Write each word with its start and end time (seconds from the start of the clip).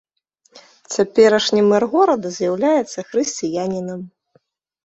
Цяперашні 0.95 1.61
мэр 1.71 1.83
горада 1.93 2.27
з'яўляецца 2.39 3.07
хрысціянінам. 3.11 4.01